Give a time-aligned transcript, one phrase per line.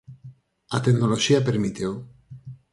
[0.75, 1.91] A tecnoloxía permíteo.